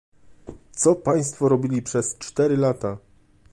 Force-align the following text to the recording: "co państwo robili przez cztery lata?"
"co 0.71 0.95
państwo 0.95 1.49
robili 1.49 1.81
przez 1.81 2.17
cztery 2.17 2.57
lata?" 2.57 2.97